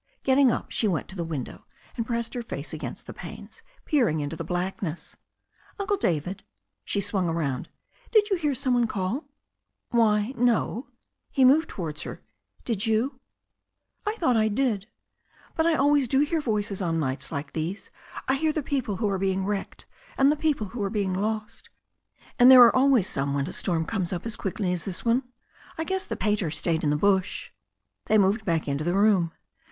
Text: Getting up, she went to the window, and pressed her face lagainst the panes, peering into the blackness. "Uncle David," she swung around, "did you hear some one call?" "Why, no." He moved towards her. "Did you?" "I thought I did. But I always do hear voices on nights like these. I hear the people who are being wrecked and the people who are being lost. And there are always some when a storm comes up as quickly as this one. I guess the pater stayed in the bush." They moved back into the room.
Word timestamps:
Getting 0.23 0.51
up, 0.51 0.71
she 0.71 0.87
went 0.87 1.07
to 1.09 1.15
the 1.15 1.23
window, 1.23 1.67
and 1.95 2.07
pressed 2.07 2.33
her 2.33 2.41
face 2.41 2.73
lagainst 2.73 3.05
the 3.05 3.13
panes, 3.13 3.61
peering 3.85 4.19
into 4.19 4.35
the 4.35 4.43
blackness. 4.43 5.15
"Uncle 5.77 5.95
David," 5.95 6.43
she 6.83 6.99
swung 6.99 7.29
around, 7.29 7.69
"did 8.11 8.31
you 8.31 8.35
hear 8.35 8.55
some 8.55 8.73
one 8.73 8.87
call?" 8.87 9.25
"Why, 9.91 10.33
no." 10.35 10.87
He 11.29 11.45
moved 11.45 11.69
towards 11.69 12.01
her. 12.01 12.23
"Did 12.65 12.87
you?" 12.87 13.19
"I 14.03 14.15
thought 14.15 14.35
I 14.35 14.47
did. 14.47 14.87
But 15.55 15.67
I 15.67 15.75
always 15.75 16.07
do 16.07 16.21
hear 16.21 16.41
voices 16.41 16.81
on 16.81 16.99
nights 16.99 17.31
like 17.31 17.53
these. 17.53 17.91
I 18.27 18.33
hear 18.37 18.51
the 18.53 18.63
people 18.63 18.95
who 18.95 19.07
are 19.07 19.19
being 19.19 19.45
wrecked 19.45 19.85
and 20.17 20.31
the 20.31 20.35
people 20.35 20.69
who 20.69 20.81
are 20.81 20.89
being 20.89 21.13
lost. 21.13 21.69
And 22.39 22.49
there 22.49 22.63
are 22.63 22.75
always 22.75 23.07
some 23.07 23.35
when 23.35 23.45
a 23.45 23.53
storm 23.53 23.85
comes 23.85 24.11
up 24.11 24.25
as 24.25 24.35
quickly 24.35 24.73
as 24.73 24.83
this 24.85 25.05
one. 25.05 25.21
I 25.77 25.83
guess 25.83 26.05
the 26.05 26.15
pater 26.17 26.49
stayed 26.49 26.83
in 26.83 26.89
the 26.89 26.95
bush." 26.97 27.51
They 28.07 28.17
moved 28.17 28.45
back 28.45 28.67
into 28.67 28.83
the 28.83 28.95
room. 28.95 29.31